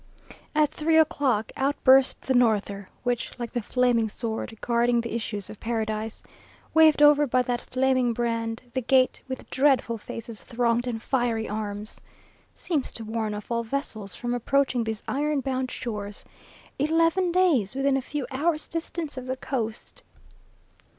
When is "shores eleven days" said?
15.69-17.75